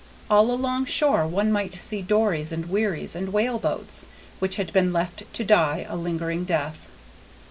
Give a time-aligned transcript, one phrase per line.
[0.31, 4.07] All along shore one might see dories and wherries and whale boats,
[4.39, 6.87] which had been left to die a lingering death.